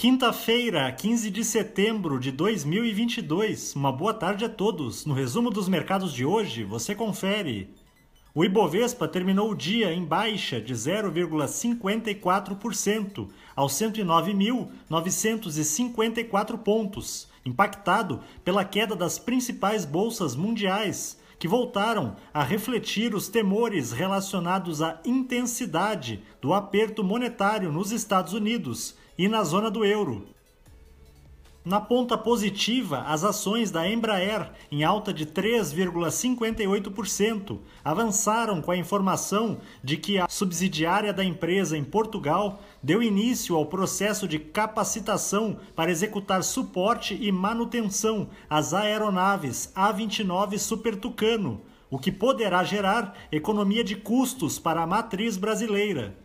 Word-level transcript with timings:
Quinta-feira, 0.00 0.90
15 0.90 1.30
de 1.30 1.44
setembro 1.44 2.18
de 2.18 2.32
2022. 2.32 3.74
Uma 3.74 3.92
boa 3.92 4.14
tarde 4.14 4.46
a 4.46 4.48
todos. 4.48 5.04
No 5.04 5.12
resumo 5.12 5.50
dos 5.50 5.68
mercados 5.68 6.14
de 6.14 6.24
hoje, 6.24 6.64
você 6.64 6.94
confere. 6.94 7.74
O 8.34 8.42
Ibovespa 8.42 9.06
terminou 9.06 9.50
o 9.50 9.54
dia 9.54 9.92
em 9.92 10.02
baixa 10.02 10.58
de 10.58 10.72
0,54% 10.72 13.28
aos 13.54 13.74
109.954 13.74 16.56
pontos, 16.56 17.28
impactado 17.44 18.20
pela 18.42 18.64
queda 18.64 18.96
das 18.96 19.18
principais 19.18 19.84
bolsas 19.84 20.34
mundiais, 20.34 21.19
que 21.40 21.48
voltaram 21.48 22.16
a 22.34 22.44
refletir 22.44 23.14
os 23.14 23.26
temores 23.26 23.92
relacionados 23.92 24.82
à 24.82 25.00
intensidade 25.06 26.22
do 26.38 26.52
aperto 26.52 27.02
monetário 27.02 27.72
nos 27.72 27.92
Estados 27.92 28.34
Unidos 28.34 28.94
e 29.16 29.26
na 29.26 29.42
zona 29.42 29.70
do 29.70 29.82
euro. 29.82 30.28
Na 31.62 31.78
ponta 31.78 32.16
positiva, 32.16 33.02
as 33.02 33.22
ações 33.22 33.70
da 33.70 33.86
Embraer, 33.86 34.50
em 34.72 34.82
alta 34.82 35.12
de 35.12 35.26
3,58%, 35.26 37.58
avançaram 37.84 38.62
com 38.62 38.70
a 38.70 38.78
informação 38.78 39.58
de 39.84 39.98
que 39.98 40.18
a 40.18 40.26
subsidiária 40.26 41.12
da 41.12 41.22
empresa 41.22 41.76
em 41.76 41.84
Portugal 41.84 42.62
deu 42.82 43.02
início 43.02 43.56
ao 43.56 43.66
processo 43.66 44.26
de 44.26 44.38
capacitação 44.38 45.58
para 45.76 45.90
executar 45.90 46.42
suporte 46.42 47.14
e 47.20 47.30
manutenção 47.30 48.30
às 48.48 48.72
aeronaves 48.72 49.70
A-29 49.74 50.56
Super 50.56 50.96
Tucano, 50.96 51.60
o 51.90 51.98
que 51.98 52.10
poderá 52.10 52.64
gerar 52.64 53.14
economia 53.30 53.84
de 53.84 53.96
custos 53.96 54.58
para 54.58 54.82
a 54.82 54.86
matriz 54.86 55.36
brasileira. 55.36 56.16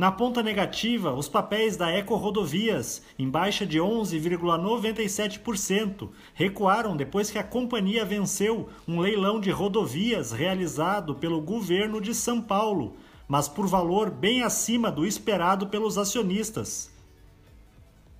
Na 0.00 0.10
ponta 0.10 0.42
negativa, 0.42 1.12
os 1.12 1.28
papéis 1.28 1.76
da 1.76 1.90
Eco 1.90 2.14
Rodovias, 2.14 3.02
em 3.18 3.28
baixa 3.28 3.66
de 3.66 3.78
11,97%, 3.78 6.08
recuaram 6.32 6.96
depois 6.96 7.30
que 7.30 7.36
a 7.36 7.44
companhia 7.44 8.02
venceu 8.02 8.70
um 8.88 8.98
leilão 8.98 9.38
de 9.38 9.50
rodovias 9.50 10.32
realizado 10.32 11.16
pelo 11.16 11.42
governo 11.42 12.00
de 12.00 12.14
São 12.14 12.40
Paulo, 12.40 12.96
mas 13.28 13.46
por 13.46 13.66
valor 13.66 14.10
bem 14.10 14.42
acima 14.42 14.90
do 14.90 15.04
esperado 15.04 15.66
pelos 15.66 15.98
acionistas. 15.98 16.90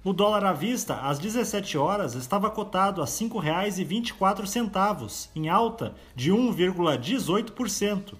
O 0.04 0.12
dólar 0.12 0.44
à 0.44 0.52
vista, 0.52 0.96
às 0.96 1.18
17 1.18 1.78
horas, 1.78 2.14
estava 2.14 2.50
cotado 2.50 3.00
a 3.00 3.06
R$ 3.06 3.10
5,24, 3.10 5.30
em 5.34 5.48
alta 5.48 5.94
de 6.14 6.30
1,18%. 6.30 8.16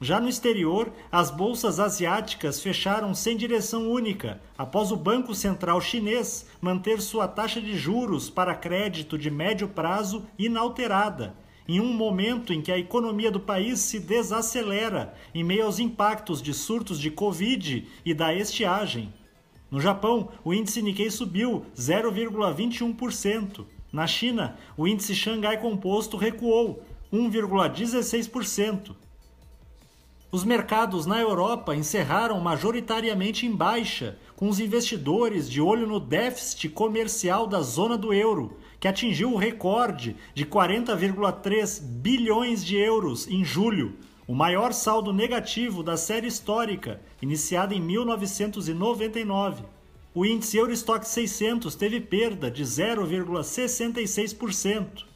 Já 0.00 0.20
no 0.20 0.28
exterior, 0.28 0.92
as 1.10 1.28
bolsas 1.28 1.80
asiáticas 1.80 2.62
fecharam 2.62 3.12
sem 3.12 3.36
direção 3.36 3.90
única, 3.90 4.40
após 4.56 4.92
o 4.92 4.96
Banco 4.96 5.34
Central 5.34 5.80
Chinês 5.80 6.46
manter 6.60 7.00
sua 7.00 7.26
taxa 7.26 7.60
de 7.60 7.76
juros 7.76 8.30
para 8.30 8.54
crédito 8.54 9.18
de 9.18 9.28
médio 9.28 9.66
prazo 9.66 10.24
inalterada, 10.38 11.34
em 11.66 11.80
um 11.80 11.92
momento 11.92 12.52
em 12.52 12.62
que 12.62 12.70
a 12.70 12.78
economia 12.78 13.28
do 13.28 13.40
país 13.40 13.80
se 13.80 13.98
desacelera 13.98 15.14
em 15.34 15.42
meio 15.42 15.64
aos 15.66 15.80
impactos 15.80 16.40
de 16.40 16.54
surtos 16.54 17.00
de 17.00 17.10
Covid 17.10 17.88
e 18.04 18.14
da 18.14 18.32
estiagem. 18.32 19.12
No 19.68 19.80
Japão, 19.80 20.28
o 20.44 20.54
índice 20.54 20.80
Nikkei 20.80 21.10
subiu 21.10 21.66
0,21%. 21.76 23.66
Na 23.92 24.06
China, 24.06 24.56
o 24.76 24.86
índice 24.86 25.12
Xangai 25.12 25.58
Composto 25.60 26.16
recuou 26.16 26.84
1,16%. 27.12 28.94
Os 30.30 30.44
mercados 30.44 31.06
na 31.06 31.18
Europa 31.18 31.74
encerraram 31.74 32.38
majoritariamente 32.38 33.46
em 33.46 33.50
baixa, 33.50 34.18
com 34.36 34.46
os 34.46 34.60
investidores 34.60 35.48
de 35.48 35.58
olho 35.58 35.86
no 35.86 35.98
déficit 35.98 36.68
comercial 36.68 37.46
da 37.46 37.62
zona 37.62 37.96
do 37.96 38.12
euro, 38.12 38.58
que 38.78 38.86
atingiu 38.86 39.32
o 39.32 39.38
recorde 39.38 40.14
de 40.34 40.44
40,3 40.44 41.80
bilhões 41.80 42.62
de 42.62 42.76
euros 42.76 43.26
em 43.26 43.42
julho, 43.42 43.96
o 44.26 44.34
maior 44.34 44.74
saldo 44.74 45.14
negativo 45.14 45.82
da 45.82 45.96
série 45.96 46.26
histórica, 46.26 47.00
iniciada 47.22 47.74
em 47.74 47.80
1999. 47.80 49.64
O 50.14 50.26
índice 50.26 50.58
Eurostock 50.58 51.08
600 51.08 51.74
teve 51.74 52.02
perda 52.02 52.50
de 52.50 52.64
0,66% 52.64 55.07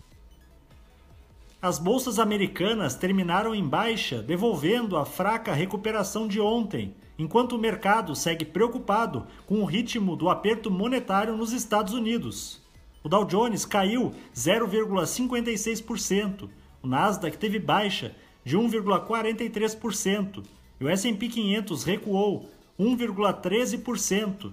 as 1.63 1.79
bolsas 1.79 2.19
americanas 2.19 2.95
terminaram 2.97 3.55
em 3.55 3.65
baixa, 3.65 4.21
devolvendo 4.21 4.97
a 4.97 5.07
fraca 5.07 5.53
recuperação 5.53 6.27
de 6.27 6.41
ontem, 6.41 6.97
enquanto 7.17 7.53
o 7.53 7.59
mercado 7.59 8.17
segue 8.17 8.45
preocupado 8.45 9.29
com 9.47 9.63
o 9.63 9.65
ritmo 9.65 10.17
do 10.17 10.29
aperto 10.29 10.73
monetário 10.73 11.37
nos 11.37 11.53
Estados 11.53 11.95
Unidos. 11.95 12.61
O 13.05 13.09
Dow 13.09 13.25
Jones 13.25 13.65
caiu 13.65 14.11
0,56%, 14.35 16.49
o 16.83 16.87
Nasdaq 16.89 17.39
teve 17.39 17.61
baixa 17.61 18.13
de 18.45 18.59
1,43% 18.59 20.43
e 20.81 20.85
o 20.85 20.89
S&P 20.89 21.29
500 21.29 21.85
recuou 21.85 22.51
1,13%. 22.77 24.53